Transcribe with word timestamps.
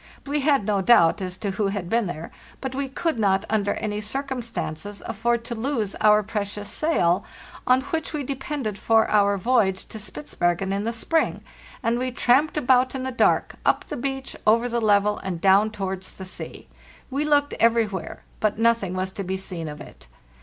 We 0.25 0.39
had 0.39 0.65
no 0.65 0.81
doubt 0.81 1.21
as 1.21 1.37
to 1.37 1.51
who 1.51 1.67
had 1.67 1.87
been 1.87 2.07
there, 2.07 2.31
but 2.59 2.73
we 2.73 2.89
could 2.89 3.19
not 3.19 3.45
under 3.51 3.75
any 3.75 4.01
circumstances 4.01 5.03
afford 5.05 5.45
to 5.45 5.53
lose 5.53 5.93
our 6.01 6.23
precious 6.23 6.69
sail, 6.69 7.23
on 7.67 7.81
which 7.81 8.11
we 8.11 8.23
depended 8.23 8.79
for 8.79 9.07
our 9.11 9.37
voyage 9.37 9.85
to 9.89 9.99
Spitzbergen 9.99 10.73
in 10.73 10.85
the 10.85 10.91
spring, 10.91 11.43
and 11.83 11.99
we 11.99 12.09
tramped 12.11 12.57
about 12.57 12.95
in 12.95 13.03
the 13.03 13.11
dark, 13.11 13.57
up 13.63 13.85
the 13.89 13.95
beach, 13.95 14.35
over 14.47 14.67
the 14.67 14.81
level, 14.81 15.19
and 15.19 15.39
down 15.39 15.69
towards 15.69 16.15
the 16.15 16.25
sea. 16.25 16.67
We 17.11 17.23
looked 17.23 17.53
everywhere, 17.59 18.23
but 18.39 18.57
nothing 18.57 18.95
was 18.95 19.11
to 19.11 19.23
be 19.23 19.37
seen 19.37 19.67
of 19.67 19.79
it. 19.79 20.07